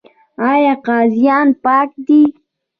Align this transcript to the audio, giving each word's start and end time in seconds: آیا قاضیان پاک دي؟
آیا 0.49 0.73
قاضیان 0.87 1.47
پاک 1.63 1.89
دي؟ 2.05 2.21